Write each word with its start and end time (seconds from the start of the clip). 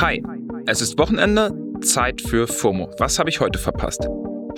Hi, 0.00 0.22
es 0.66 0.80
ist 0.80 0.96
Wochenende, 0.96 1.52
Zeit 1.80 2.20
für 2.20 2.46
FOMO. 2.46 2.88
Was 2.98 3.18
habe 3.18 3.30
ich 3.30 3.40
heute 3.40 3.58
verpasst? 3.58 4.08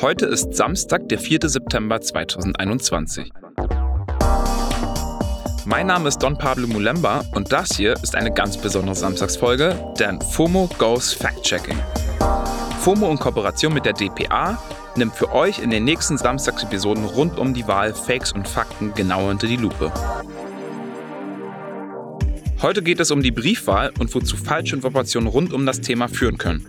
Heute 0.02 0.26
ist 0.26 0.52
Samstag, 0.52 1.08
der 1.08 1.18
4. 1.18 1.38
September 1.44 1.98
2021. 1.98 3.30
Mein 5.64 5.86
Name 5.86 6.08
ist 6.08 6.18
Don 6.18 6.36
Pablo 6.36 6.66
Mulemba 6.66 7.24
und 7.34 7.50
das 7.52 7.74
hier 7.74 7.94
ist 8.02 8.14
eine 8.16 8.30
ganz 8.30 8.58
besondere 8.58 8.94
Samstagsfolge, 8.94 9.74
denn 9.98 10.20
FOMO 10.20 10.68
Goes 10.76 11.14
Fact-Checking. 11.14 11.78
FOMO 12.80 13.10
in 13.10 13.18
Kooperation 13.18 13.72
mit 13.72 13.86
der 13.86 13.94
DPA 13.94 14.62
nimmt 14.96 15.14
für 15.14 15.32
euch 15.32 15.58
in 15.58 15.70
den 15.70 15.84
nächsten 15.84 16.18
Samstagsepisoden 16.18 17.06
rund 17.06 17.38
um 17.38 17.54
die 17.54 17.66
Wahl 17.66 17.94
Fakes 17.94 18.32
und 18.32 18.46
Fakten 18.46 18.92
genau 18.94 19.30
unter 19.30 19.46
die 19.46 19.56
Lupe. 19.56 19.90
Heute 22.62 22.82
geht 22.82 23.00
es 23.00 23.10
um 23.10 23.22
die 23.22 23.30
Briefwahl 23.30 23.90
und 23.98 24.14
wozu 24.14 24.36
falsche 24.36 24.76
Informationen 24.76 25.26
rund 25.26 25.54
um 25.54 25.64
das 25.64 25.80
Thema 25.80 26.08
führen 26.08 26.36
können. 26.36 26.66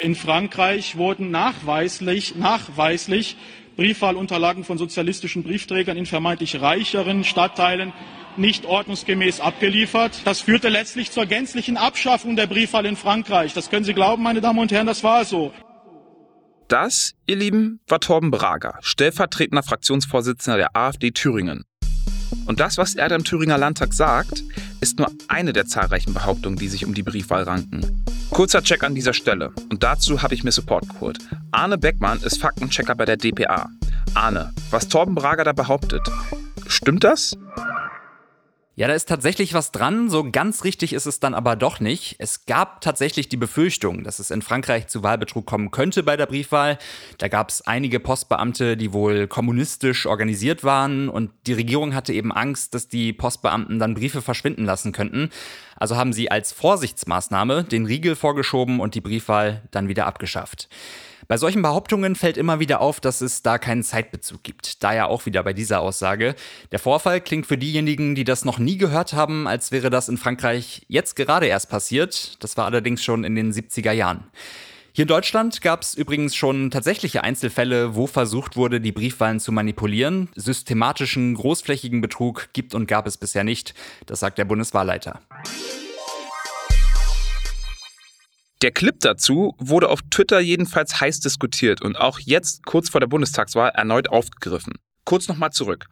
In 0.00 0.14
Frankreich 0.14 0.96
wurden 0.96 1.30
nachweislich, 1.30 2.36
nachweislich 2.36 3.36
Briefwahlunterlagen 3.76 4.64
von 4.64 4.78
sozialistischen 4.78 5.42
Briefträgern 5.42 5.98
in 5.98 6.06
vermeintlich 6.06 6.62
reicheren 6.62 7.22
Stadtteilen 7.24 7.92
nicht 8.38 8.64
ordnungsgemäß 8.64 9.40
abgeliefert. 9.40 10.22
Das 10.24 10.40
führte 10.40 10.70
letztlich 10.70 11.10
zur 11.10 11.26
gänzlichen 11.26 11.76
Abschaffung 11.76 12.36
der 12.36 12.46
Briefwahl 12.46 12.86
in 12.86 12.96
Frankreich. 12.96 13.52
Das 13.52 13.68
können 13.68 13.84
Sie 13.84 13.92
glauben, 13.92 14.22
meine 14.22 14.40
Damen 14.40 14.58
und 14.58 14.72
Herren, 14.72 14.86
das 14.86 15.04
war 15.04 15.26
so. 15.26 15.52
Das, 16.68 17.12
ihr 17.26 17.36
Lieben, 17.36 17.80
war 17.86 18.00
Torben 18.00 18.30
Brager, 18.30 18.78
stellvertretender 18.80 19.62
Fraktionsvorsitzender 19.62 20.56
der 20.56 20.76
AfD 20.76 21.10
Thüringen. 21.10 21.64
Und 22.50 22.58
das, 22.58 22.78
was 22.78 22.96
er 22.96 23.12
im 23.12 23.22
Thüringer 23.22 23.58
Landtag 23.58 23.94
sagt, 23.94 24.42
ist 24.80 24.98
nur 24.98 25.08
eine 25.28 25.52
der 25.52 25.66
zahlreichen 25.66 26.12
Behauptungen, 26.12 26.58
die 26.58 26.66
sich 26.66 26.84
um 26.84 26.94
die 26.94 27.04
Briefwahl 27.04 27.44
ranken. 27.44 28.02
Kurzer 28.30 28.60
Check 28.60 28.82
an 28.82 28.96
dieser 28.96 29.12
Stelle. 29.12 29.52
Und 29.70 29.84
dazu 29.84 30.20
habe 30.20 30.34
ich 30.34 30.42
mir 30.42 30.50
Support 30.50 30.88
geholt. 30.88 31.20
Arne 31.52 31.78
Beckmann 31.78 32.20
ist 32.20 32.40
Faktenchecker 32.40 32.96
bei 32.96 33.04
der 33.04 33.18
DPA. 33.18 33.70
Arne, 34.14 34.52
was 34.72 34.88
Torben 34.88 35.14
Brager 35.14 35.44
da 35.44 35.52
behauptet, 35.52 36.02
stimmt 36.66 37.04
das? 37.04 37.38
Ja, 38.80 38.88
da 38.88 38.94
ist 38.94 39.10
tatsächlich 39.10 39.52
was 39.52 39.72
dran. 39.72 40.08
So 40.08 40.30
ganz 40.30 40.64
richtig 40.64 40.94
ist 40.94 41.04
es 41.04 41.20
dann 41.20 41.34
aber 41.34 41.54
doch 41.54 41.80
nicht. 41.80 42.16
Es 42.18 42.46
gab 42.46 42.80
tatsächlich 42.80 43.28
die 43.28 43.36
Befürchtung, 43.36 44.04
dass 44.04 44.18
es 44.20 44.30
in 44.30 44.40
Frankreich 44.40 44.86
zu 44.86 45.02
Wahlbetrug 45.02 45.44
kommen 45.44 45.70
könnte 45.70 46.02
bei 46.02 46.16
der 46.16 46.24
Briefwahl. 46.24 46.78
Da 47.18 47.28
gab 47.28 47.50
es 47.50 47.60
einige 47.60 48.00
Postbeamte, 48.00 48.78
die 48.78 48.94
wohl 48.94 49.26
kommunistisch 49.26 50.06
organisiert 50.06 50.64
waren 50.64 51.10
und 51.10 51.30
die 51.46 51.52
Regierung 51.52 51.94
hatte 51.94 52.14
eben 52.14 52.32
Angst, 52.32 52.72
dass 52.72 52.88
die 52.88 53.12
Postbeamten 53.12 53.78
dann 53.78 53.92
Briefe 53.92 54.22
verschwinden 54.22 54.64
lassen 54.64 54.92
könnten. 54.92 55.28
Also 55.80 55.96
haben 55.96 56.12
sie 56.12 56.30
als 56.30 56.52
Vorsichtsmaßnahme 56.52 57.64
den 57.64 57.86
Riegel 57.86 58.14
vorgeschoben 58.14 58.78
und 58.78 58.94
die 58.94 59.00
Briefwahl 59.00 59.62
dann 59.72 59.88
wieder 59.88 60.06
abgeschafft. 60.06 60.68
Bei 61.26 61.36
solchen 61.36 61.62
Behauptungen 61.62 62.16
fällt 62.16 62.36
immer 62.36 62.60
wieder 62.60 62.80
auf, 62.80 63.00
dass 63.00 63.20
es 63.20 63.42
da 63.42 63.56
keinen 63.56 63.82
Zeitbezug 63.82 64.42
gibt. 64.42 64.82
Daher 64.82 65.08
auch 65.08 65.26
wieder 65.26 65.42
bei 65.42 65.52
dieser 65.52 65.80
Aussage. 65.80 66.34
Der 66.70 66.80
Vorfall 66.80 67.20
klingt 67.20 67.46
für 67.46 67.56
diejenigen, 67.56 68.14
die 68.14 68.24
das 68.24 68.44
noch 68.44 68.58
nie 68.58 68.76
gehört 68.76 69.12
haben, 69.12 69.46
als 69.46 69.72
wäre 69.72 69.90
das 69.90 70.08
in 70.08 70.18
Frankreich 70.18 70.82
jetzt 70.88 71.16
gerade 71.16 71.46
erst 71.46 71.70
passiert. 71.70 72.42
Das 72.42 72.56
war 72.56 72.66
allerdings 72.66 73.02
schon 73.02 73.24
in 73.24 73.36
den 73.36 73.52
70er 73.52 73.92
Jahren. 73.92 74.24
Hier 74.92 75.02
in 75.02 75.08
Deutschland 75.08 75.60
gab 75.62 75.82
es 75.82 75.94
übrigens 75.94 76.34
schon 76.34 76.70
tatsächliche 76.70 77.22
Einzelfälle, 77.22 77.94
wo 77.94 78.08
versucht 78.08 78.56
wurde, 78.56 78.80
die 78.80 78.90
Briefwahlen 78.90 79.38
zu 79.38 79.52
manipulieren. 79.52 80.28
Systematischen, 80.34 81.34
großflächigen 81.34 82.00
Betrug 82.00 82.48
gibt 82.52 82.74
und 82.74 82.86
gab 82.86 83.06
es 83.06 83.16
bisher 83.16 83.44
nicht. 83.44 83.74
Das 84.06 84.20
sagt 84.20 84.38
der 84.38 84.44
Bundeswahlleiter. 84.46 85.20
Der 88.62 88.72
Clip 88.72 88.98
dazu 89.00 89.54
wurde 89.58 89.88
auf 89.88 90.00
Twitter 90.10 90.40
jedenfalls 90.40 91.00
heiß 91.00 91.20
diskutiert 91.20 91.80
und 91.80 91.96
auch 91.96 92.18
jetzt, 92.18 92.66
kurz 92.66 92.90
vor 92.90 93.00
der 93.00 93.06
Bundestagswahl, 93.06 93.70
erneut 93.70 94.10
aufgegriffen. 94.10 94.74
Kurz 95.04 95.28
nochmal 95.28 95.50
zurück. 95.50 95.86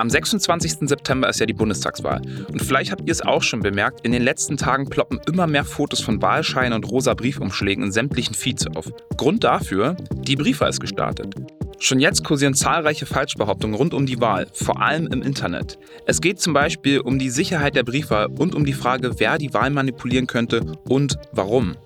Am 0.00 0.08
26. 0.08 0.88
September 0.88 1.28
ist 1.28 1.40
ja 1.40 1.46
die 1.46 1.52
Bundestagswahl. 1.52 2.22
Und 2.50 2.62
vielleicht 2.62 2.90
habt 2.90 3.02
ihr 3.06 3.12
es 3.12 3.20
auch 3.20 3.42
schon 3.42 3.60
bemerkt, 3.60 4.00
in 4.00 4.12
den 4.12 4.22
letzten 4.22 4.56
Tagen 4.56 4.88
ploppen 4.88 5.20
immer 5.26 5.46
mehr 5.46 5.62
Fotos 5.62 6.00
von 6.00 6.22
Wahlscheinen 6.22 6.72
und 6.72 6.90
rosa 6.90 7.12
Briefumschlägen 7.12 7.84
in 7.84 7.92
sämtlichen 7.92 8.34
Feeds 8.34 8.66
auf. 8.68 8.90
Grund 9.18 9.44
dafür, 9.44 9.98
die 10.14 10.36
Briefwahl 10.36 10.70
ist 10.70 10.80
gestartet. 10.80 11.34
Schon 11.80 12.00
jetzt 12.00 12.24
kursieren 12.24 12.54
zahlreiche 12.54 13.04
Falschbehauptungen 13.04 13.76
rund 13.76 13.92
um 13.92 14.06
die 14.06 14.22
Wahl, 14.22 14.46
vor 14.54 14.80
allem 14.80 15.06
im 15.06 15.20
Internet. 15.20 15.78
Es 16.06 16.22
geht 16.22 16.40
zum 16.40 16.54
Beispiel 16.54 17.00
um 17.00 17.18
die 17.18 17.28
Sicherheit 17.28 17.76
der 17.76 17.82
Briefwahl 17.82 18.28
und 18.28 18.54
um 18.54 18.64
die 18.64 18.72
Frage, 18.72 19.20
wer 19.20 19.36
die 19.36 19.52
Wahl 19.52 19.68
manipulieren 19.68 20.26
könnte 20.26 20.62
und 20.88 21.18
warum. 21.32 21.76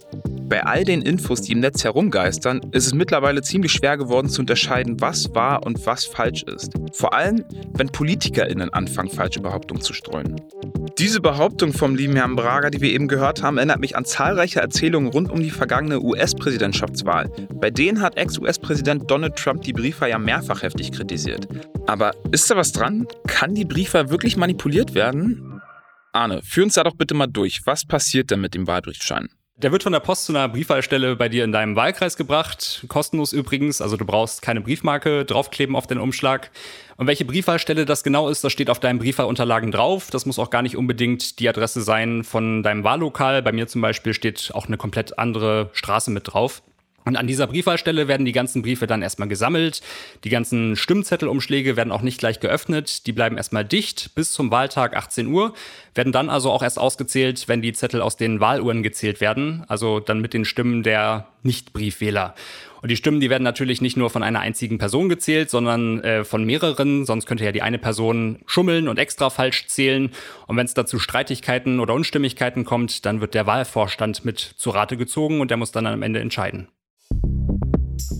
Bei 0.46 0.62
all 0.64 0.84
den 0.84 1.00
Infos, 1.00 1.40
die 1.40 1.52
im 1.52 1.60
Netz 1.60 1.84
herumgeistern, 1.84 2.60
ist 2.72 2.86
es 2.86 2.94
mittlerweile 2.94 3.40
ziemlich 3.40 3.72
schwer 3.72 3.96
geworden 3.96 4.28
zu 4.28 4.42
unterscheiden, 4.42 5.00
was 5.00 5.34
wahr 5.34 5.64
und 5.64 5.86
was 5.86 6.04
falsch 6.04 6.42
ist. 6.42 6.72
Vor 6.92 7.14
allem, 7.14 7.44
wenn 7.74 7.88
PolitikerInnen 7.88 8.72
anfangen, 8.72 9.08
falsche 9.08 9.40
Behauptungen 9.40 9.82
zu 9.82 9.94
streuen. 9.94 10.36
Diese 10.98 11.20
Behauptung 11.20 11.72
vom 11.72 11.96
lieben 11.96 12.14
Herrn 12.14 12.36
Brager, 12.36 12.70
die 12.70 12.82
wir 12.82 12.92
eben 12.92 13.08
gehört 13.08 13.42
haben, 13.42 13.56
erinnert 13.56 13.80
mich 13.80 13.96
an 13.96 14.04
zahlreiche 14.04 14.60
Erzählungen 14.60 15.10
rund 15.10 15.30
um 15.30 15.40
die 15.40 15.50
vergangene 15.50 16.00
US-Präsidentschaftswahl. 16.00 17.30
Bei 17.54 17.70
denen 17.70 18.02
hat 18.02 18.16
Ex-US-Präsident 18.16 19.10
Donald 19.10 19.36
Trump 19.36 19.62
die 19.62 19.72
Briefwahl 19.72 20.10
ja 20.10 20.18
mehrfach 20.18 20.62
heftig 20.62 20.92
kritisiert. 20.92 21.48
Aber 21.86 22.12
ist 22.32 22.50
da 22.50 22.56
was 22.56 22.72
dran? 22.72 23.06
Kann 23.26 23.54
die 23.54 23.64
Briefwahl 23.64 24.10
wirklich 24.10 24.36
manipuliert 24.36 24.94
werden? 24.94 25.62
Arne, 26.12 26.42
führ 26.42 26.64
uns 26.64 26.74
da 26.74 26.84
doch 26.84 26.94
bitte 26.94 27.14
mal 27.14 27.26
durch. 27.26 27.62
Was 27.64 27.84
passiert 27.84 28.30
denn 28.30 28.40
mit 28.40 28.54
dem 28.54 28.66
Wahlbriefschein? 28.66 29.28
Der 29.56 29.70
wird 29.70 29.84
von 29.84 29.92
der 29.92 30.00
Post 30.00 30.24
zu 30.24 30.32
einer 30.32 30.48
Briefwahlstelle 30.48 31.14
bei 31.14 31.28
dir 31.28 31.44
in 31.44 31.52
deinem 31.52 31.76
Wahlkreis 31.76 32.16
gebracht. 32.16 32.84
Kostenlos 32.88 33.32
übrigens. 33.32 33.80
Also 33.80 33.96
du 33.96 34.04
brauchst 34.04 34.42
keine 34.42 34.60
Briefmarke 34.60 35.24
draufkleben 35.24 35.76
auf 35.76 35.86
den 35.86 35.98
Umschlag. 35.98 36.50
Und 36.96 37.06
welche 37.06 37.24
Briefwahlstelle 37.24 37.84
das 37.84 38.02
genau 38.02 38.28
ist, 38.28 38.42
das 38.42 38.52
steht 38.52 38.68
auf 38.68 38.80
deinen 38.80 38.98
Briefwahlunterlagen 38.98 39.70
drauf. 39.70 40.10
Das 40.10 40.26
muss 40.26 40.40
auch 40.40 40.50
gar 40.50 40.62
nicht 40.62 40.76
unbedingt 40.76 41.38
die 41.38 41.48
Adresse 41.48 41.82
sein 41.82 42.24
von 42.24 42.64
deinem 42.64 42.82
Wahllokal. 42.82 43.42
Bei 43.42 43.52
mir 43.52 43.68
zum 43.68 43.80
Beispiel 43.80 44.12
steht 44.12 44.50
auch 44.54 44.66
eine 44.66 44.76
komplett 44.76 45.20
andere 45.20 45.70
Straße 45.72 46.10
mit 46.10 46.32
drauf. 46.32 46.60
Und 47.06 47.16
an 47.16 47.26
dieser 47.26 47.46
Briefwahlstelle 47.46 48.08
werden 48.08 48.24
die 48.24 48.32
ganzen 48.32 48.62
Briefe 48.62 48.86
dann 48.86 49.02
erstmal 49.02 49.28
gesammelt. 49.28 49.82
Die 50.24 50.30
ganzen 50.30 50.74
Stimmzettelumschläge 50.74 51.76
werden 51.76 51.92
auch 51.92 52.00
nicht 52.00 52.18
gleich 52.18 52.40
geöffnet. 52.40 53.06
Die 53.06 53.12
bleiben 53.12 53.36
erstmal 53.36 53.64
dicht 53.64 54.14
bis 54.14 54.32
zum 54.32 54.50
Wahltag 54.50 54.96
18 54.96 55.26
Uhr, 55.26 55.52
werden 55.94 56.12
dann 56.12 56.30
also 56.30 56.50
auch 56.50 56.62
erst 56.62 56.78
ausgezählt, 56.78 57.46
wenn 57.46 57.60
die 57.60 57.74
Zettel 57.74 58.00
aus 58.00 58.16
den 58.16 58.40
Wahluhren 58.40 58.82
gezählt 58.82 59.20
werden. 59.20 59.64
Also 59.68 60.00
dann 60.00 60.20
mit 60.20 60.32
den 60.32 60.46
Stimmen 60.46 60.82
der 60.82 61.28
Nicht-Briefwähler. 61.42 62.34
Und 62.80 62.90
die 62.90 62.96
Stimmen, 62.96 63.20
die 63.20 63.30
werden 63.30 63.42
natürlich 63.42 63.80
nicht 63.80 63.96
nur 63.96 64.10
von 64.10 64.22
einer 64.22 64.40
einzigen 64.40 64.78
Person 64.78 65.08
gezählt, 65.08 65.48
sondern 65.50 66.00
äh, 66.00 66.24
von 66.24 66.44
mehreren. 66.44 67.04
Sonst 67.04 67.26
könnte 67.26 67.44
ja 67.44 67.52
die 67.52 67.62
eine 67.62 67.78
Person 67.78 68.40
schummeln 68.46 68.88
und 68.88 68.98
extra 68.98 69.28
falsch 69.30 69.66
zählen. 69.66 70.10
Und 70.46 70.56
wenn 70.56 70.66
es 70.66 70.74
dazu 70.74 70.98
Streitigkeiten 70.98 71.80
oder 71.80 71.94
Unstimmigkeiten 71.94 72.64
kommt, 72.64 73.04
dann 73.04 73.20
wird 73.20 73.34
der 73.34 73.46
Wahlvorstand 73.46 74.24
mit 74.24 74.38
zu 74.38 74.70
Rate 74.70 74.96
gezogen 74.96 75.40
und 75.40 75.50
der 75.50 75.58
muss 75.58 75.72
dann 75.72 75.86
am 75.86 76.02
Ende 76.02 76.20
entscheiden. 76.20 76.68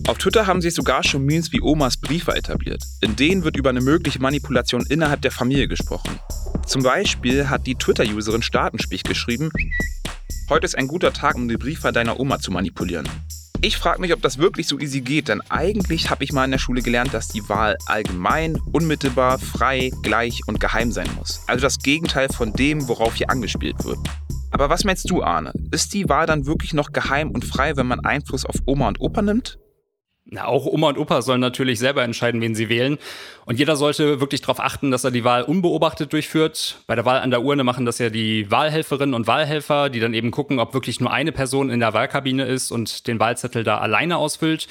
Auf 0.07 0.19
Twitter 0.19 0.45
haben 0.45 0.61
sich 0.61 0.75
sogar 0.75 1.03
schon 1.03 1.25
Memes 1.25 1.51
wie 1.51 1.61
Omas 1.61 1.97
Briefe 1.97 2.35
etabliert. 2.35 2.83
In 3.01 3.15
denen 3.15 3.43
wird 3.43 3.57
über 3.57 3.71
eine 3.71 3.81
mögliche 3.81 4.21
Manipulation 4.21 4.85
innerhalb 4.87 5.23
der 5.23 5.31
Familie 5.31 5.67
gesprochen. 5.67 6.19
Zum 6.67 6.83
Beispiel 6.83 7.49
hat 7.49 7.65
die 7.65 7.73
Twitter-Userin 7.73 8.43
Startenspich 8.43 9.01
geschrieben, 9.01 9.49
heute 10.47 10.65
ist 10.65 10.77
ein 10.77 10.87
guter 10.87 11.11
Tag, 11.11 11.35
um 11.35 11.47
die 11.47 11.57
Briefe 11.57 11.91
deiner 11.91 12.19
Oma 12.19 12.37
zu 12.37 12.51
manipulieren. 12.51 13.09
Ich 13.61 13.77
frage 13.77 13.99
mich, 13.99 14.13
ob 14.13 14.21
das 14.21 14.37
wirklich 14.37 14.67
so 14.67 14.77
easy 14.77 15.01
geht, 15.01 15.27
denn 15.27 15.41
eigentlich 15.49 16.11
habe 16.11 16.23
ich 16.23 16.31
mal 16.31 16.45
in 16.45 16.51
der 16.51 16.59
Schule 16.59 16.83
gelernt, 16.83 17.15
dass 17.15 17.29
die 17.29 17.47
Wahl 17.49 17.75
allgemein, 17.87 18.57
unmittelbar, 18.73 19.39
frei, 19.39 19.89
gleich 20.03 20.41
und 20.45 20.59
geheim 20.59 20.91
sein 20.91 21.09
muss. 21.17 21.41
Also 21.47 21.63
das 21.63 21.79
Gegenteil 21.79 22.27
von 22.29 22.53
dem, 22.53 22.87
worauf 22.87 23.15
hier 23.15 23.31
angespielt 23.31 23.83
wird. 23.83 23.97
Aber 24.51 24.69
was 24.69 24.83
meinst 24.83 25.09
du, 25.09 25.23
Arne? 25.23 25.51
Ist 25.71 25.95
die 25.95 26.07
Wahl 26.09 26.27
dann 26.27 26.45
wirklich 26.45 26.73
noch 26.73 26.91
geheim 26.91 27.31
und 27.31 27.43
frei, 27.43 27.75
wenn 27.75 27.87
man 27.87 28.01
Einfluss 28.01 28.45
auf 28.45 28.55
Oma 28.65 28.87
und 28.87 29.01
Opa 29.01 29.23
nimmt? 29.23 29.57
Na, 30.27 30.45
auch 30.47 30.65
Oma 30.65 30.89
und 30.89 30.97
Opa 30.97 31.21
sollen 31.21 31.39
natürlich 31.39 31.77
selber 31.77 32.01
entscheiden, 32.01 32.41
wen 32.41 32.55
sie 32.55 32.67
wählen. 32.67 32.97
Und 33.45 33.59
jeder 33.59 33.75
sollte 33.75 34.19
wirklich 34.19 34.41
darauf 34.41 34.59
achten, 34.59 34.89
dass 34.89 35.03
er 35.03 35.11
die 35.11 35.23
Wahl 35.23 35.43
unbeobachtet 35.43 36.11
durchführt. 36.13 36.79
Bei 36.87 36.95
der 36.95 37.05
Wahl 37.05 37.19
an 37.19 37.29
der 37.29 37.43
Urne 37.43 37.63
machen 37.63 37.85
das 37.85 37.99
ja 37.99 38.09
die 38.09 38.49
Wahlhelferinnen 38.49 39.13
und 39.13 39.27
Wahlhelfer, 39.27 39.89
die 39.91 39.99
dann 39.99 40.15
eben 40.15 40.31
gucken, 40.31 40.59
ob 40.59 40.73
wirklich 40.73 40.99
nur 40.99 41.11
eine 41.11 41.31
Person 41.31 41.69
in 41.69 41.79
der 41.79 41.93
Wahlkabine 41.93 42.45
ist 42.45 42.71
und 42.71 43.05
den 43.05 43.19
Wahlzettel 43.19 43.63
da 43.63 43.77
alleine 43.77 44.17
ausfüllt. 44.17 44.67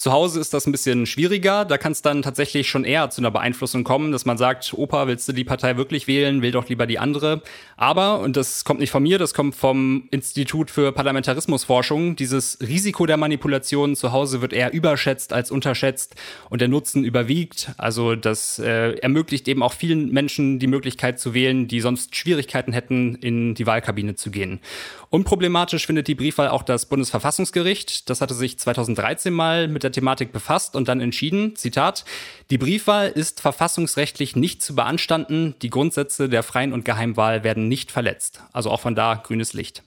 Zu 0.00 0.12
Hause 0.12 0.40
ist 0.40 0.54
das 0.54 0.66
ein 0.66 0.72
bisschen 0.72 1.04
schwieriger. 1.04 1.66
Da 1.66 1.76
kann 1.76 1.92
es 1.92 2.00
dann 2.00 2.22
tatsächlich 2.22 2.70
schon 2.70 2.84
eher 2.84 3.10
zu 3.10 3.20
einer 3.20 3.30
Beeinflussung 3.30 3.84
kommen, 3.84 4.12
dass 4.12 4.24
man 4.24 4.38
sagt, 4.38 4.72
Opa, 4.72 5.06
willst 5.06 5.28
du 5.28 5.34
die 5.34 5.44
Partei 5.44 5.76
wirklich 5.76 6.06
wählen? 6.06 6.40
Will 6.40 6.52
doch 6.52 6.70
lieber 6.70 6.86
die 6.86 6.98
andere. 6.98 7.42
Aber, 7.76 8.20
und 8.20 8.34
das 8.38 8.64
kommt 8.64 8.80
nicht 8.80 8.92
von 8.92 9.02
mir, 9.02 9.18
das 9.18 9.34
kommt 9.34 9.54
vom 9.54 10.08
Institut 10.10 10.70
für 10.70 10.92
Parlamentarismusforschung, 10.92 12.16
dieses 12.16 12.56
Risiko 12.62 13.04
der 13.04 13.18
Manipulation 13.18 13.94
zu 13.94 14.10
Hause 14.10 14.40
wird 14.40 14.54
eher 14.54 14.72
überschätzt 14.72 15.34
als 15.34 15.50
unterschätzt 15.50 16.14
und 16.48 16.62
der 16.62 16.68
Nutzen 16.68 17.04
überwiegt. 17.04 17.72
Also 17.76 18.16
das 18.16 18.58
äh, 18.58 18.92
ermöglicht 19.00 19.48
eben 19.48 19.62
auch 19.62 19.74
vielen 19.74 20.10
Menschen 20.12 20.58
die 20.58 20.66
Möglichkeit 20.66 21.20
zu 21.20 21.34
wählen, 21.34 21.68
die 21.68 21.82
sonst 21.82 22.16
Schwierigkeiten 22.16 22.72
hätten, 22.72 23.16
in 23.16 23.54
die 23.54 23.66
Wahlkabine 23.66 24.14
zu 24.14 24.30
gehen. 24.30 24.60
Unproblematisch 25.10 25.84
findet 25.84 26.08
die 26.08 26.14
Briefwahl 26.14 26.48
auch 26.48 26.62
das 26.62 26.86
Bundesverfassungsgericht. 26.86 28.08
Das 28.08 28.22
hatte 28.22 28.32
sich 28.32 28.58
2013 28.58 29.34
mal 29.34 29.68
mit 29.68 29.82
der 29.82 29.89
Thematik 29.90 30.32
befasst 30.32 30.76
und 30.76 30.88
dann 30.88 31.00
entschieden, 31.00 31.56
Zitat, 31.56 32.04
die 32.50 32.58
Briefwahl 32.58 33.08
ist 33.08 33.40
verfassungsrechtlich 33.40 34.36
nicht 34.36 34.62
zu 34.62 34.74
beanstanden, 34.74 35.54
die 35.62 35.70
Grundsätze 35.70 36.28
der 36.28 36.42
freien 36.42 36.72
und 36.72 36.84
Geheimwahl 36.84 37.44
werden 37.44 37.68
nicht 37.68 37.90
verletzt. 37.90 38.42
Also 38.52 38.70
auch 38.70 38.80
von 38.80 38.94
da 38.94 39.14
grünes 39.14 39.52
Licht. 39.52 39.82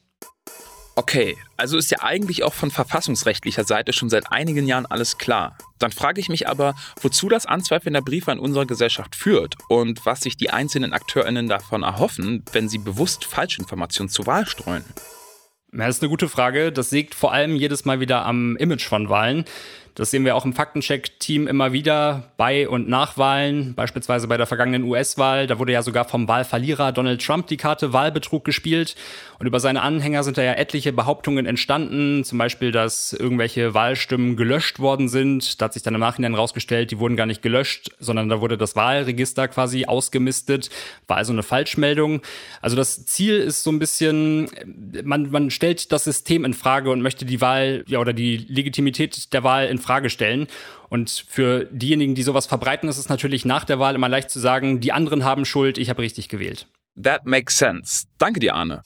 Okay, 0.96 1.36
also 1.58 1.76
ist 1.76 1.90
ja 1.90 2.04
eigentlich 2.04 2.44
auch 2.44 2.54
von 2.54 2.70
verfassungsrechtlicher 2.70 3.64
Seite 3.64 3.94
schon 3.94 4.12
seit 4.12 4.32
einigen 4.32 4.68
Jahren 4.68 4.86
alles 4.86 5.18
klar. 5.18 5.58
Dann 5.80 5.92
frage 5.92 6.22
ich 6.22 6.30
mich 6.30 6.48
aber, 6.48 6.76
wozu 7.02 7.30
das 7.30 7.48
Anzweifeln 7.48 7.94
der 7.94 8.02
Briefe 8.02 8.32
in 8.32 8.38
unserer 8.38 8.68
Gesellschaft 8.68 9.16
führt 9.16 9.56
und 9.70 10.06
was 10.06 10.22
sich 10.22 10.38
die 10.38 10.52
einzelnen 10.52 10.94
AkteurInnen 10.94 11.48
davon 11.48 11.82
erhoffen, 11.82 12.46
wenn 12.52 12.70
sie 12.70 12.78
bewusst 12.78 13.26
Falschinformationen 13.26 14.10
zur 14.10 14.28
Wahl 14.28 14.46
streuen. 14.46 14.86
Ja, 15.72 15.88
das 15.88 15.96
ist 15.96 16.04
eine 16.04 16.10
gute 16.10 16.30
Frage. 16.30 16.72
Das 16.72 16.92
sägt 16.92 17.16
vor 17.16 17.34
allem 17.34 17.56
jedes 17.56 17.86
Mal 17.86 18.00
wieder 18.00 18.24
am 18.26 18.56
Image 18.58 18.86
von 18.86 19.10
Wahlen. 19.10 19.46
Das 19.96 20.10
sehen 20.10 20.26
wir 20.26 20.36
auch 20.36 20.44
im 20.44 20.54
Faktencheck-Team 20.54 21.48
immer 21.48 21.72
wieder 21.72 22.32
bei 22.36 22.68
und 22.68 22.90
nach 22.90 23.18
Wahlen, 23.18 23.76
beispielsweise 23.76 24.28
bei 24.28 24.38
der 24.38 24.48
vergangenen 24.48 24.84
US-Wahl. 24.84 25.46
Da 25.46 25.60
wurde 25.60 25.72
ja 25.72 25.84
sogar 25.84 26.06
vom 26.06 26.28
Wahlverlierer 26.28 26.92
Donald 26.92 27.24
Trump 27.24 27.46
die 27.48 27.58
Karte 27.58 27.94
Wahlbetrug 27.94 28.44
gespielt. 28.44 28.96
Und 29.38 29.46
über 29.46 29.60
seine 29.60 29.82
Anhänger 29.82 30.24
sind 30.24 30.38
da 30.38 30.42
ja 30.42 30.54
etliche 30.54 30.94
Behauptungen 30.94 31.46
entstanden, 31.46 32.24
zum 32.24 32.38
Beispiel, 32.38 32.72
dass 32.72 33.14
irgendwelche 33.14 33.74
Wahlstimmen 33.74 34.36
gelöscht 34.36 34.80
worden 34.80 35.10
sind. 35.10 35.62
Da 35.62 35.66
hat 35.66 35.74
sich 35.74 35.84
dann 35.84 35.94
im 35.94 36.00
Nachhinein 36.00 36.34
rausgestellt, 36.34 36.90
die 36.90 36.98
wurden 36.98 37.16
gar 37.16 37.26
nicht 37.26 37.42
gelöscht, 37.42 37.92
sondern 38.00 38.30
da 38.30 38.42
wurde 38.42 38.58
das 38.58 38.76
Wahlregister 38.76 39.48
quasi 39.48 39.86
ausgemistet. 39.86 40.70
War 41.08 41.18
also 41.18 41.34
eine 41.34 41.44
Falschmeldung. 41.44 42.22
Also 42.62 42.76
das 42.76 43.06
Ziel 43.06 43.38
ist 43.38 43.64
so 43.64 43.72
ein 43.72 43.80
bisschen, 43.80 44.50
man, 45.04 45.30
man 45.30 45.52
stellt 45.52 45.92
das 45.92 46.06
System 46.06 46.46
in 46.46 46.54
Frage 46.54 46.90
und 46.90 47.02
möchte 47.02 47.26
die 47.26 47.42
Wahl 47.42 47.84
ja, 47.86 48.00
oder 48.00 48.14
die 48.14 48.38
Legitimität 48.38 49.34
der 49.34 49.44
Wahl 49.44 49.68
in 49.68 49.78
Frage 49.84 50.10
stellen. 50.10 50.48
Und 50.90 51.26
für 51.28 51.66
diejenigen, 51.66 52.16
die 52.16 52.24
sowas 52.24 52.48
verbreiten, 52.48 52.90
ist 52.90 52.98
es 52.98 53.10
natürlich 53.10 53.46
nach 53.46 53.66
der 53.66 53.80
Wahl 53.80 53.96
immer 53.96 54.10
leicht 54.10 54.32
zu 54.32 54.40
sagen, 54.40 54.80
die 54.80 54.92
anderen 54.92 55.24
haben 55.24 55.46
Schuld, 55.46 55.78
ich 55.78 55.90
habe 55.90 56.02
richtig 56.02 56.30
gewählt. 56.30 56.68
That 57.02 57.26
makes 57.26 57.58
sense. 57.58 58.06
Danke 58.18 58.40
dir, 58.40 58.56
Arne. 58.56 58.82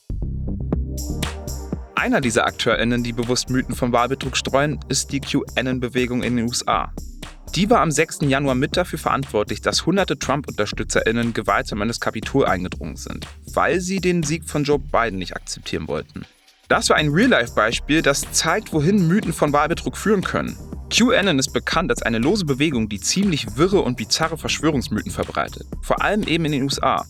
Einer 1.94 2.20
dieser 2.20 2.46
AkteurInnen, 2.46 3.02
die 3.02 3.12
bewusst 3.12 3.50
Mythen 3.50 3.74
vom 3.74 3.92
Wahlbetrug 3.92 4.36
streuen, 4.36 4.78
ist 4.88 5.12
die 5.12 5.20
QAnon-Bewegung 5.20 6.22
in 6.22 6.36
den 6.36 6.46
USA. 6.46 6.92
Die 7.54 7.70
war 7.70 7.80
am 7.80 7.90
6. 7.90 8.20
Januar 8.22 8.54
mit 8.54 8.76
dafür 8.76 8.98
verantwortlich, 8.98 9.62
dass 9.62 9.84
hunderte 9.84 10.18
Trump-UnterstützerInnen 10.18 11.32
gewaltsam 11.32 11.82
in 11.82 11.88
das 11.88 11.98
Kapitol 11.98 12.46
eingedrungen 12.46 12.96
sind, 12.96 13.26
weil 13.52 13.80
sie 13.80 14.00
den 14.00 14.22
Sieg 14.22 14.44
von 14.44 14.64
Joe 14.64 14.78
Biden 14.78 15.18
nicht 15.18 15.34
akzeptieren 15.34 15.88
wollten. 15.88 16.24
Das 16.68 16.90
war 16.90 16.96
ein 16.96 17.08
Real-Life-Beispiel, 17.08 18.02
das 18.02 18.30
zeigt, 18.32 18.72
wohin 18.72 19.08
Mythen 19.08 19.32
von 19.32 19.52
Wahlbetrug 19.52 19.96
führen 19.96 20.22
können. 20.22 20.56
QAnon 20.90 21.38
ist 21.38 21.52
bekannt 21.52 21.90
als 21.90 22.02
eine 22.02 22.18
lose 22.18 22.44
Bewegung, 22.44 22.88
die 22.88 23.00
ziemlich 23.00 23.56
wirre 23.56 23.82
und 23.82 23.96
bizarre 23.96 24.38
Verschwörungsmythen 24.38 25.12
verbreitet. 25.12 25.66
Vor 25.82 26.02
allem 26.02 26.22
eben 26.22 26.46
in 26.46 26.52
den 26.52 26.62
USA. 26.62 27.04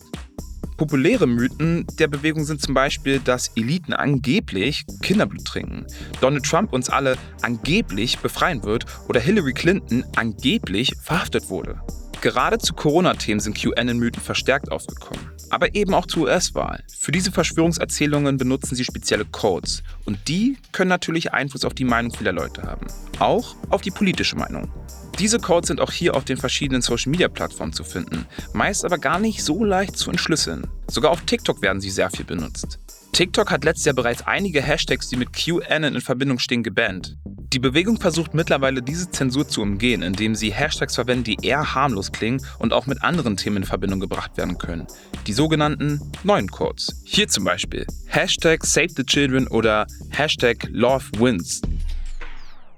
Populäre 0.77 1.27
Mythen 1.27 1.85
der 1.97 2.07
Bewegung 2.07 2.45
sind 2.45 2.61
zum 2.61 2.73
Beispiel, 2.73 3.19
dass 3.19 3.51
Eliten 3.55 3.93
angeblich 3.93 4.85
Kinderblut 5.01 5.45
trinken, 5.45 5.85
Donald 6.21 6.45
Trump 6.45 6.71
uns 6.71 6.89
alle 6.89 7.17
angeblich 7.41 8.19
befreien 8.19 8.63
wird 8.63 8.85
oder 9.09 9.19
Hillary 9.19 9.53
Clinton 9.53 10.05
angeblich 10.15 10.93
verhaftet 11.01 11.49
wurde. 11.49 11.81
Gerade 12.21 12.57
zu 12.57 12.73
Corona-Themen 12.73 13.39
sind 13.39 13.57
QAnon-Mythen 13.57 14.21
verstärkt 14.21 14.73
aufgekommen, 14.73 15.31
aber 15.49 15.73
eben 15.73 15.93
auch 15.93 16.05
zur 16.05 16.23
US-Wahl. 16.23 16.83
Für 16.97 17.13
diese 17.13 17.31
Verschwörungserzählungen 17.31 18.35
benutzen 18.37 18.75
sie 18.75 18.83
spezielle 18.83 19.23
Codes 19.23 19.83
und 20.03 20.19
die 20.27 20.57
können 20.73 20.89
natürlich 20.89 21.31
Einfluss 21.31 21.63
auf 21.63 21.73
die 21.73 21.85
Meinung 21.85 22.13
vieler 22.13 22.33
Leute 22.33 22.63
haben, 22.63 22.87
auch 23.19 23.55
auf 23.69 23.81
die 23.81 23.91
politische 23.91 24.35
Meinung. 24.35 24.69
Diese 25.17 25.39
Codes 25.39 25.67
sind 25.69 25.79
auch 25.79 25.93
hier 25.93 26.15
auf 26.15 26.25
den 26.25 26.35
verschiedenen 26.35 26.81
Social-Media-Plattformen 26.81 27.71
zu 27.71 27.85
finden, 27.85 28.25
meist 28.51 28.83
aber 28.83 28.97
gar 28.97 29.19
nicht 29.19 29.41
so 29.41 29.63
leicht 29.63 29.95
zu 29.95 30.09
entschlüsseln. 30.11 30.67
Sogar 30.89 31.11
auf 31.11 31.21
TikTok 31.21 31.61
werden 31.61 31.79
sie 31.79 31.89
sehr 31.89 32.09
viel 32.09 32.25
benutzt. 32.25 32.79
TikTok 33.19 33.51
hat 33.51 33.65
letztes 33.65 33.83
Jahr 33.83 33.95
bereits 33.95 34.25
einige 34.25 34.61
Hashtags, 34.61 35.09
die 35.09 35.17
mit 35.17 35.33
QAnon 35.33 35.95
in 35.95 35.99
Verbindung 35.99 36.39
stehen, 36.39 36.63
gebannt. 36.63 37.17
Die 37.51 37.59
Bewegung 37.59 37.99
versucht 37.99 38.33
mittlerweile 38.33 38.81
diese 38.81 39.11
Zensur 39.11 39.45
zu 39.45 39.61
umgehen, 39.61 40.03
indem 40.03 40.35
sie 40.35 40.53
Hashtags 40.53 40.95
verwenden, 40.95 41.25
die 41.25 41.37
eher 41.41 41.75
harmlos 41.75 42.13
klingen 42.13 42.41
und 42.59 42.71
auch 42.71 42.85
mit 42.85 43.03
anderen 43.03 43.35
Themen 43.35 43.57
in 43.57 43.63
Verbindung 43.65 43.99
gebracht 43.99 44.37
werden 44.37 44.57
können. 44.57 44.87
Die 45.27 45.33
sogenannten 45.33 45.99
neuen 46.23 46.47
Codes. 46.49 47.03
Hier 47.03 47.27
zum 47.27 47.43
Beispiel 47.43 47.85
Hashtag 48.07 48.63
Save 48.63 48.93
the 48.95 49.03
Children 49.03 49.49
oder 49.49 49.85
Hashtag 50.11 50.69
Love 50.69 51.03
Wins. 51.17 51.61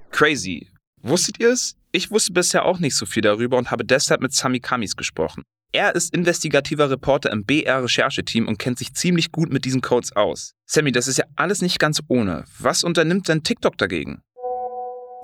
Crazy. 0.10 0.72
Wusstet 1.04 1.40
ihr 1.40 1.52
es? 1.52 1.76
Ich 1.92 2.10
wusste 2.10 2.34
bisher 2.34 2.66
auch 2.66 2.80
nicht 2.80 2.96
so 2.96 3.06
viel 3.06 3.22
darüber 3.22 3.60
und 3.60 3.70
habe 3.70 3.86
deshalb 3.86 4.22
mit 4.22 4.34
Sami 4.34 4.60
Kamis 4.60 4.96
gesprochen. 4.96 5.44
Er 5.74 5.96
ist 5.96 6.14
investigativer 6.14 6.90
Reporter 6.90 7.32
im 7.32 7.46
BR-Rechercheteam 7.46 8.46
und 8.46 8.60
kennt 8.60 8.78
sich 8.78 8.94
ziemlich 8.94 9.32
gut 9.32 9.54
mit 9.54 9.64
diesen 9.64 9.80
Codes 9.80 10.14
aus. 10.14 10.54
Sammy, 10.66 10.92
das 10.92 11.08
ist 11.08 11.18
ja 11.18 11.24
alles 11.38 11.62
nicht 11.62 11.80
ganz 11.80 12.02
ohne. 12.10 12.44
Was 12.60 12.84
unternimmt 12.84 13.30
denn 13.30 13.44
TikTok 13.44 13.78
dagegen? 13.78 14.22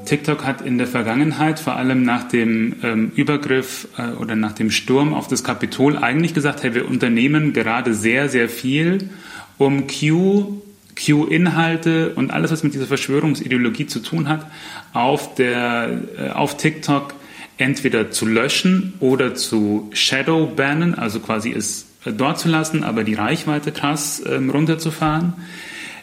TikTok 0.05 0.45
hat 0.45 0.61
in 0.61 0.77
der 0.77 0.87
Vergangenheit, 0.87 1.59
vor 1.59 1.75
allem 1.75 2.03
nach 2.03 2.29
dem 2.29 2.77
ähm, 2.81 3.11
Übergriff 3.15 3.89
äh, 3.97 4.11
oder 4.11 4.37
nach 4.37 4.53
dem 4.53 4.71
Sturm 4.71 5.13
auf 5.13 5.27
das 5.27 5.43
Kapitol, 5.43 5.97
eigentlich 5.97 6.33
gesagt, 6.33 6.63
hey, 6.63 6.73
wir 6.73 6.87
unternehmen 6.87 7.51
gerade 7.51 7.93
sehr, 7.93 8.29
sehr 8.29 8.47
viel, 8.47 9.09
um 9.57 9.87
Q, 9.87 10.61
Q-Inhalte 10.95 12.13
und 12.13 12.31
alles, 12.31 12.51
was 12.51 12.63
mit 12.63 12.73
dieser 12.73 12.85
Verschwörungsideologie 12.85 13.87
zu 13.87 13.99
tun 13.99 14.29
hat, 14.29 14.49
auf, 14.93 15.35
der, 15.35 15.99
äh, 16.17 16.29
auf 16.29 16.55
TikTok 16.55 17.16
entweder 17.57 18.11
zu 18.11 18.25
löschen 18.25 18.93
oder 18.99 19.35
zu 19.35 19.89
Shadow-bannen, 19.93 20.95
also 20.95 21.19
quasi 21.19 21.51
es 21.51 21.87
äh, 22.05 22.11
dort 22.11 22.39
zu 22.39 22.49
lassen, 22.49 22.83
aber 22.83 23.03
die 23.03 23.15
Reichweite 23.15 23.71
krass 23.71 24.21
ähm, 24.27 24.49
runterzufahren. 24.49 25.33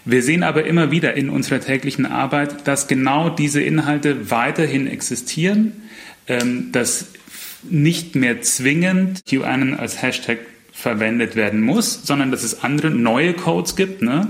Wir 0.04 0.22
sehen 0.22 0.42
aber 0.42 0.66
immer 0.66 0.90
wieder 0.90 1.14
in 1.14 1.30
unserer 1.30 1.60
täglichen 1.60 2.04
Arbeit, 2.04 2.66
dass 2.68 2.88
genau 2.88 3.30
diese 3.30 3.62
Inhalte 3.62 4.30
weiterhin 4.30 4.86
existieren, 4.86 5.72
ähm, 6.26 6.72
dass 6.72 7.06
nicht 7.62 8.14
mehr 8.14 8.42
zwingend 8.42 9.24
QAnon 9.24 9.74
als 9.74 10.02
Hashtag 10.02 10.38
verwendet 10.72 11.36
werden 11.36 11.62
muss, 11.62 12.02
sondern 12.04 12.30
dass 12.30 12.42
es 12.42 12.62
andere 12.62 12.90
neue 12.90 13.32
Codes 13.32 13.76
gibt. 13.76 14.02
Ne? 14.02 14.26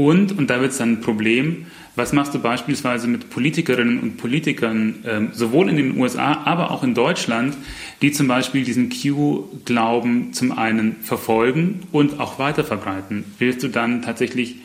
Und, 0.00 0.38
und 0.38 0.48
da 0.48 0.62
wird 0.62 0.72
es 0.72 0.78
dann 0.78 0.92
ein 0.92 1.00
Problem, 1.02 1.66
was 1.94 2.14
machst 2.14 2.32
du 2.32 2.38
beispielsweise 2.38 3.06
mit 3.06 3.28
Politikerinnen 3.28 4.00
und 4.00 4.16
Politikern, 4.16 4.94
ähm, 5.04 5.28
sowohl 5.32 5.68
in 5.68 5.76
den 5.76 5.98
USA, 5.98 6.44
aber 6.44 6.70
auch 6.70 6.82
in 6.82 6.94
Deutschland, 6.94 7.54
die 8.00 8.10
zum 8.10 8.26
Beispiel 8.26 8.64
diesen 8.64 8.88
Q-Glauben 8.88 10.32
zum 10.32 10.56
einen 10.56 10.96
verfolgen 11.02 11.80
und 11.92 12.18
auch 12.18 12.38
weiter 12.38 12.64
verbreiten? 12.64 13.24
Willst 13.38 13.62
du 13.62 13.68
dann 13.68 14.00
tatsächlich 14.00 14.56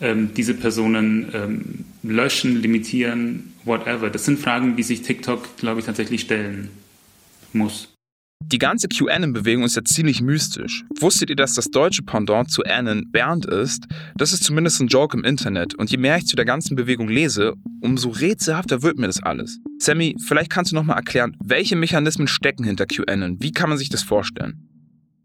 ähm, 0.00 0.30
diese 0.36 0.54
Personen 0.54 1.28
ähm, 1.34 1.84
löschen, 2.04 2.60
limitieren, 2.60 3.52
whatever. 3.64 4.10
Das 4.10 4.24
sind 4.24 4.38
Fragen, 4.38 4.76
die 4.76 4.82
sich 4.82 5.02
TikTok, 5.02 5.56
glaube 5.56 5.80
ich, 5.80 5.86
tatsächlich 5.86 6.20
stellen 6.20 6.70
muss. 7.52 7.93
Die 8.54 8.58
ganze 8.58 8.88
QAnon-Bewegung 8.88 9.64
ist 9.64 9.74
ja 9.74 9.82
ziemlich 9.84 10.20
mystisch. 10.20 10.84
Wusstet 11.00 11.30
ihr, 11.30 11.36
dass 11.36 11.54
das 11.54 11.70
deutsche 11.70 12.02
Pendant 12.02 12.50
zu 12.50 12.62
Anon 12.62 13.10
Bernd 13.10 13.46
ist? 13.46 13.86
Das 14.16 14.32
ist 14.32 14.44
zumindest 14.44 14.80
ein 14.80 14.88
Joke 14.88 15.16
im 15.16 15.24
Internet. 15.24 15.74
Und 15.74 15.90
je 15.90 15.96
mehr 15.96 16.18
ich 16.18 16.26
zu 16.26 16.36
der 16.36 16.44
ganzen 16.44 16.76
Bewegung 16.76 17.08
lese, 17.08 17.54
umso 17.80 18.10
rätselhafter 18.10 18.82
wird 18.82 18.98
mir 18.98 19.06
das 19.06 19.22
alles. 19.22 19.58
Sammy, 19.78 20.14
vielleicht 20.24 20.50
kannst 20.50 20.72
du 20.72 20.76
nochmal 20.76 20.98
erklären, 20.98 21.36
welche 21.42 21.74
Mechanismen 21.74 22.28
stecken 22.28 22.64
hinter 22.64 22.86
QAnon? 22.86 23.40
Wie 23.40 23.50
kann 23.50 23.70
man 23.70 23.78
sich 23.78 23.88
das 23.88 24.02
vorstellen? 24.02 24.73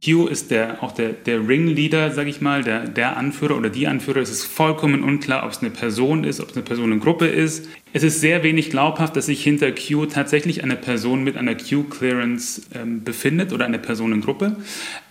Q 0.04 0.28
ist 0.28 0.50
der, 0.50 0.82
auch 0.82 0.94
der, 0.94 1.10
der 1.10 1.46
Ringleader, 1.46 2.12
sage 2.12 2.30
ich 2.30 2.40
mal, 2.40 2.64
der, 2.64 2.88
der 2.88 3.18
Anführer 3.18 3.58
oder 3.58 3.70
die 3.70 3.86
Anführer. 3.86 4.22
Es 4.22 4.30
ist 4.30 4.46
vollkommen 4.46 5.04
unklar, 5.04 5.44
ob 5.44 5.52
es 5.52 5.60
eine 5.60 5.72
Person 5.72 6.24
ist, 6.24 6.40
ob 6.40 6.50
es 6.50 6.56
eine 6.56 6.64
Personengruppe 6.64 7.28
ist. 7.28 7.68
Es 7.92 8.04
ist 8.04 8.22
sehr 8.22 8.44
wenig 8.44 8.70
glaubhaft, 8.70 9.16
dass 9.18 9.26
sich 9.26 9.44
hinter 9.44 9.72
Q 9.72 10.06
tatsächlich 10.06 10.64
eine 10.64 10.78
Person 10.78 11.24
mit 11.24 11.36
einer 11.36 11.56
Q-Clearance 11.56 12.62
ähm, 12.74 13.04
befindet 13.04 13.52
oder 13.52 13.66
eine 13.66 13.80
Personengruppe. 13.80 14.56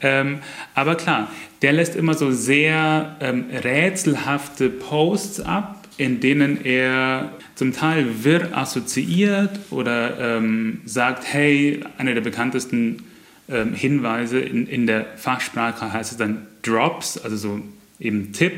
Ähm, 0.00 0.38
aber 0.74 0.94
klar, 0.94 1.30
der 1.60 1.72
lässt 1.74 1.94
immer 1.94 2.14
so 2.14 2.30
sehr 2.30 3.16
ähm, 3.20 3.44
rätselhafte 3.62 4.70
Posts 4.70 5.40
ab 5.40 5.74
in 5.98 6.20
denen 6.20 6.64
er 6.64 7.32
zum 7.56 7.72
Teil 7.72 8.06
wirr 8.22 8.56
assoziiert 8.56 9.58
oder 9.70 10.36
ähm, 10.36 10.80
sagt, 10.84 11.24
hey, 11.26 11.80
einer 11.98 12.14
der 12.14 12.20
bekanntesten 12.20 13.02
ähm, 13.48 13.74
Hinweise 13.74 14.40
in, 14.40 14.66
in 14.66 14.86
der 14.86 15.06
Fachsprache 15.16 15.92
heißt 15.92 16.12
es 16.12 16.18
dann 16.18 16.46
Drops, 16.62 17.18
also 17.18 17.36
so 17.36 17.60
eben 18.00 18.32
Tipp, 18.32 18.52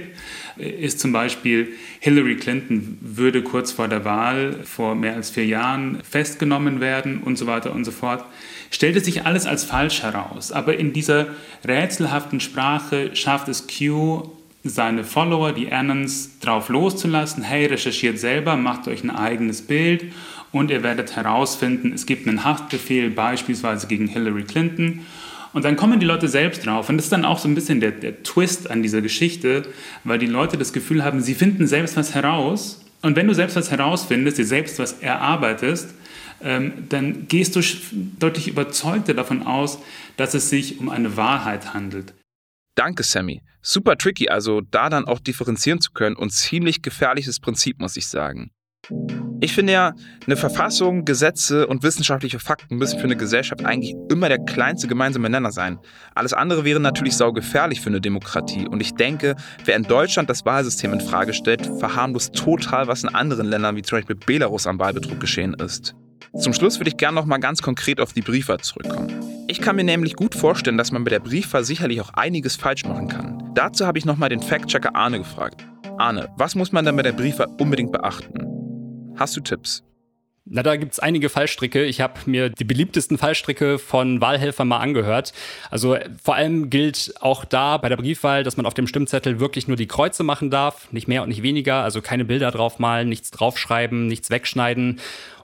äh, 0.58 0.68
ist 0.68 1.00
zum 1.00 1.12
Beispiel, 1.12 1.68
Hillary 2.00 2.36
Clinton 2.36 2.98
würde 3.00 3.42
kurz 3.42 3.72
vor 3.72 3.88
der 3.88 4.04
Wahl 4.04 4.54
vor 4.64 4.94
mehr 4.94 5.14
als 5.14 5.30
vier 5.30 5.46
Jahren 5.46 6.00
festgenommen 6.02 6.80
werden 6.80 7.22
und 7.22 7.36
so 7.36 7.46
weiter 7.46 7.72
und 7.72 7.84
so 7.84 7.90
fort. 7.90 8.24
Stellte 8.70 9.00
sich 9.00 9.26
alles 9.26 9.46
als 9.46 9.64
falsch 9.64 10.02
heraus, 10.02 10.52
aber 10.52 10.76
in 10.76 10.92
dieser 10.92 11.28
rätselhaften 11.66 12.40
Sprache 12.40 13.14
schafft 13.16 13.48
es 13.48 13.66
Q, 13.66 14.30
seine 14.62 15.04
Follower, 15.04 15.52
die 15.52 15.72
Annons, 15.72 16.38
drauf 16.40 16.68
loszulassen, 16.68 17.42
hey, 17.42 17.66
recherchiert 17.66 18.18
selber, 18.18 18.56
macht 18.56 18.88
euch 18.88 19.02
ein 19.02 19.10
eigenes 19.10 19.62
Bild 19.62 20.12
und 20.52 20.70
ihr 20.70 20.82
werdet 20.82 21.16
herausfinden, 21.16 21.92
es 21.92 22.06
gibt 22.06 22.28
einen 22.28 22.44
Haftbefehl 22.44 23.10
beispielsweise 23.10 23.86
gegen 23.86 24.06
Hillary 24.06 24.44
Clinton 24.44 25.00
und 25.52 25.64
dann 25.64 25.76
kommen 25.76 25.98
die 25.98 26.06
Leute 26.06 26.28
selbst 26.28 26.64
drauf. 26.64 26.88
Und 26.88 26.96
das 26.96 27.06
ist 27.06 27.12
dann 27.12 27.24
auch 27.24 27.38
so 27.38 27.48
ein 27.48 27.54
bisschen 27.54 27.80
der, 27.80 27.90
der 27.90 28.22
Twist 28.22 28.70
an 28.70 28.82
dieser 28.82 29.00
Geschichte, 29.00 29.64
weil 30.04 30.18
die 30.18 30.26
Leute 30.26 30.56
das 30.56 30.72
Gefühl 30.72 31.04
haben, 31.04 31.20
sie 31.20 31.34
finden 31.34 31.66
selbst 31.66 31.96
was 31.96 32.14
heraus. 32.14 32.84
Und 33.02 33.16
wenn 33.16 33.26
du 33.26 33.34
selbst 33.34 33.56
was 33.56 33.70
herausfindest, 33.70 34.38
dir 34.38 34.44
selbst 34.44 34.78
was 34.78 34.92
erarbeitest, 35.00 35.88
ähm, 36.42 36.72
dann 36.88 37.26
gehst 37.28 37.56
du 37.56 37.60
deutlich 38.18 38.48
überzeugter 38.48 39.14
davon 39.14 39.42
aus, 39.42 39.78
dass 40.16 40.34
es 40.34 40.50
sich 40.50 40.78
um 40.78 40.88
eine 40.88 41.16
Wahrheit 41.16 41.74
handelt. 41.74 42.12
Danke, 42.80 43.02
Sammy. 43.02 43.42
Super 43.60 43.98
tricky, 43.98 44.30
also 44.30 44.62
da 44.62 44.88
dann 44.88 45.04
auch 45.04 45.20
differenzieren 45.20 45.82
zu 45.82 45.92
können 45.92 46.16
und 46.16 46.32
ziemlich 46.32 46.80
gefährliches 46.80 47.38
Prinzip, 47.38 47.78
muss 47.78 47.98
ich 47.98 48.08
sagen. 48.08 48.52
Ich 49.42 49.52
finde 49.52 49.74
ja, 49.74 49.92
eine 50.24 50.38
Verfassung, 50.38 51.04
Gesetze 51.04 51.66
und 51.66 51.82
wissenschaftliche 51.82 52.38
Fakten 52.38 52.76
müssen 52.76 52.98
für 52.98 53.04
eine 53.04 53.18
Gesellschaft 53.18 53.66
eigentlich 53.66 53.94
immer 54.10 54.30
der 54.30 54.38
kleinste 54.38 54.88
gemeinsame 54.88 55.28
Nenner 55.28 55.52
sein. 55.52 55.78
Alles 56.14 56.32
andere 56.32 56.64
wäre 56.64 56.80
natürlich 56.80 57.18
saugefährlich 57.18 57.82
für 57.82 57.90
eine 57.90 58.00
Demokratie. 58.00 58.66
Und 58.66 58.80
ich 58.80 58.94
denke, 58.94 59.36
wer 59.66 59.76
in 59.76 59.82
Deutschland 59.82 60.30
das 60.30 60.46
Wahlsystem 60.46 60.94
in 60.94 61.02
Frage 61.02 61.34
stellt, 61.34 61.66
verharmlost 61.80 62.34
total, 62.34 62.86
was 62.86 63.02
in 63.02 63.10
anderen 63.10 63.46
Ländern 63.46 63.76
wie 63.76 63.82
zum 63.82 63.98
Beispiel 63.98 64.16
Belarus 64.16 64.66
am 64.66 64.78
Wahlbetrug 64.78 65.20
geschehen 65.20 65.52
ist. 65.52 65.94
Zum 66.34 66.54
Schluss 66.54 66.80
würde 66.80 66.88
ich 66.88 66.96
gerne 66.96 67.16
noch 67.16 67.26
mal 67.26 67.36
ganz 67.36 67.60
konkret 67.60 68.00
auf 68.00 68.14
die 68.14 68.22
Briefwahl 68.22 68.60
zurückkommen. 68.60 69.29
Ich 69.50 69.60
kann 69.60 69.74
mir 69.74 69.82
nämlich 69.82 70.14
gut 70.14 70.36
vorstellen, 70.36 70.78
dass 70.78 70.92
man 70.92 71.02
bei 71.02 71.10
der 71.10 71.18
Briefwahl 71.18 71.64
sicherlich 71.64 72.00
auch 72.00 72.10
einiges 72.10 72.54
falsch 72.54 72.84
machen 72.84 73.08
kann. 73.08 73.50
Dazu 73.56 73.84
habe 73.84 73.98
ich 73.98 74.04
noch 74.04 74.16
mal 74.16 74.28
den 74.28 74.40
Fact-Checker 74.40 74.94
Arne 74.94 75.18
gefragt. 75.18 75.66
Arne, 75.98 76.28
was 76.36 76.54
muss 76.54 76.70
man 76.70 76.84
denn 76.84 76.94
bei 76.94 77.02
der 77.02 77.10
Briefwahl 77.10 77.48
unbedingt 77.58 77.90
beachten? 77.90 78.32
Hast 79.16 79.36
du 79.36 79.40
Tipps? 79.40 79.82
Na, 80.44 80.62
da 80.62 80.76
gibt 80.76 80.92
es 80.92 81.00
einige 81.00 81.28
Fallstricke. 81.28 81.84
Ich 81.84 82.00
habe 82.00 82.14
mir 82.26 82.48
die 82.48 82.64
beliebtesten 82.64 83.18
Fallstricke 83.18 83.78
von 83.78 84.20
Wahlhelfern 84.20 84.68
mal 84.68 84.78
angehört. 84.78 85.32
Also 85.70 85.96
vor 86.22 86.36
allem 86.36 86.70
gilt 86.70 87.14
auch 87.20 87.44
da 87.44 87.76
bei 87.76 87.88
der 87.88 87.96
Briefwahl, 87.96 88.44
dass 88.44 88.56
man 88.56 88.66
auf 88.66 88.74
dem 88.74 88.86
Stimmzettel 88.86 89.40
wirklich 89.40 89.68
nur 89.68 89.76
die 89.76 89.86
Kreuze 89.86 90.22
machen 90.22 90.50
darf, 90.50 90.90
nicht 90.92 91.08
mehr 91.08 91.22
und 91.22 91.28
nicht 91.28 91.42
weniger. 91.42 91.82
Also 91.82 92.02
keine 92.02 92.24
Bilder 92.24 92.52
draufmalen, 92.52 93.08
nichts 93.08 93.30
draufschreiben, 93.32 94.06
nichts 94.06 94.30
wegschneiden. 94.30 95.00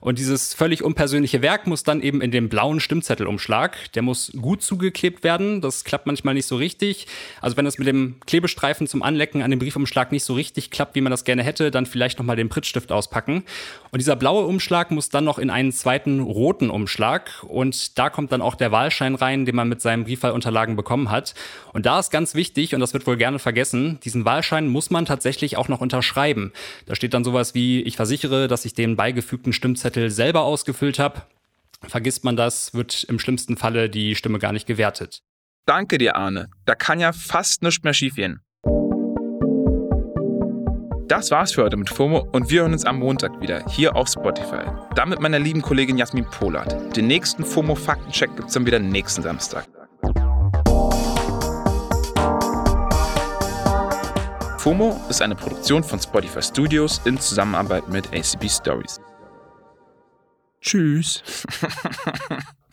Und 0.07 0.21
dieses 0.21 0.55
völlig 0.55 0.85
unpersönliche 0.85 1.43
Werk 1.43 1.67
muss 1.67 1.83
dann 1.83 2.01
eben 2.01 2.21
in 2.21 2.31
dem 2.31 2.49
blauen 2.49 2.79
Stimmzettelumschlag, 2.79 3.91
der 3.95 4.03
muss 4.03 4.31
gut 4.41 4.63
zugeklebt 4.63 5.25
werden. 5.25 5.61
Das 5.61 5.83
klappt 5.83 6.07
manchmal 6.07 6.35
nicht 6.35 6.47
so 6.47 6.55
richtig. 6.55 7.09
Also 7.41 7.57
wenn 7.57 7.67
es 7.67 7.77
mit 7.77 7.89
dem 7.89 8.15
Klebestreifen 8.25 8.87
zum 8.87 9.03
Anlecken 9.03 9.43
an 9.43 9.51
dem 9.51 9.59
Briefumschlag 9.59 10.13
nicht 10.13 10.23
so 10.23 10.35
richtig 10.35 10.71
klappt, 10.71 10.95
wie 10.95 11.01
man 11.01 11.11
das 11.11 11.25
gerne 11.25 11.43
hätte, 11.43 11.73
dann 11.73 11.87
vielleicht 11.87 12.21
nochmal 12.21 12.37
den 12.37 12.49
Prittstift 12.49 12.93
auspacken. 12.93 13.43
Und 13.91 13.99
dieser 13.99 14.15
blaue 14.15 14.47
Umschlag 14.47 14.93
muss 14.93 15.09
dann 15.09 15.25
noch 15.25 15.41
in 15.41 15.51
einen 15.51 15.73
zweiten 15.73 16.21
roten 16.21 16.71
Umschlag. 16.71 17.43
Und 17.43 17.99
da 17.99 18.09
kommt 18.09 18.31
dann 18.31 18.43
auch 18.43 18.55
der 18.55 18.71
Wahlschein 18.71 19.17
rein, 19.17 19.45
den 19.45 19.57
man 19.57 19.69
mit 19.69 19.83
seinen 19.83 20.05
Briefwahlunterlagen 20.05 20.77
bekommen 20.77 21.11
hat. 21.11 21.35
Und 21.73 21.85
da 21.85 21.99
ist 21.99 22.13
ganz 22.13 22.37
wichtig, 22.37 22.75
und 22.77 22.81
das 22.81 22.95
wird 22.95 23.09
wohl 23.09 23.17
gerne 23.17 23.41
vergessen, 23.41 23.99
diesen 24.05 24.25
Wahlschein 24.25 24.69
muss 24.69 24.89
man 24.91 25.05
tatsächlich 25.05 25.57
auch 25.57 25.67
noch 25.67 25.81
unterschreiben. 25.81 26.53
Da 26.87 26.95
steht 26.95 27.13
dann 27.13 27.25
sowas 27.25 27.57
wie, 27.57 27.83
ich 27.83 27.97
versichere, 27.97 28.47
dass 28.47 28.65
ich 28.65 28.73
den 28.73 28.95
beigefügten 28.95 29.53
Stimmzettel 29.53 29.96
Zettel 29.97 30.11
selber 30.11 30.43
ausgefüllt 30.43 30.99
habe. 30.99 31.23
Vergisst 31.89 32.23
man 32.23 32.37
das, 32.37 32.75
wird 32.75 33.05
im 33.05 33.19
schlimmsten 33.19 33.57
Falle 33.57 33.89
die 33.89 34.15
Stimme 34.15 34.39
gar 34.39 34.53
nicht 34.53 34.67
gewertet. 34.67 35.23
Danke 35.65 35.97
dir, 35.97 36.17
Arne. 36.17 36.51
Da 36.67 36.75
kann 36.75 37.01
ja 37.01 37.13
fast 37.13 37.63
nichts 37.63 37.83
mehr 37.83 37.95
schiefgehen. 37.95 38.41
Das 41.09 41.31
war's 41.31 41.53
für 41.53 41.63
heute 41.63 41.79
mit 41.79 41.89
FOMO 41.89 42.29
und 42.33 42.51
wir 42.51 42.61
hören 42.63 42.73
uns 42.73 42.85
am 42.85 42.99
Montag 42.99 43.41
wieder 43.41 43.65
hier 43.71 43.97
auf 43.97 44.09
Spotify. 44.09 44.65
Dann 44.95 45.09
mit 45.09 45.21
meiner 45.21 45.39
lieben 45.39 45.63
Kollegin 45.63 45.97
Jasmin 45.97 46.27
Polat. 46.27 46.95
Den 46.95 47.07
nächsten 47.07 47.45
FOMO-Faktencheck 47.45 48.37
gibt's 48.37 48.53
dann 48.53 48.67
wieder 48.67 48.79
nächsten 48.79 49.23
Samstag. 49.23 49.67
FOMO 54.59 55.01
ist 55.09 55.23
eine 55.23 55.37
Produktion 55.37 55.83
von 55.83 55.99
Spotify 55.99 56.43
Studios 56.43 57.01
in 57.07 57.19
Zusammenarbeit 57.19 57.89
mit 57.89 58.09
ACB 58.13 58.51
Stories. 58.51 58.96
Tschüss. 60.67 61.23